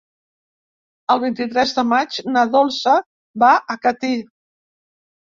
El 1.15 1.21
vint-i-tres 1.25 1.75
de 1.81 1.85
maig 1.91 2.19
na 2.33 2.47
Dolça 2.57 2.97
va 3.47 3.55
a 3.75 3.81
Catí. 3.89 4.15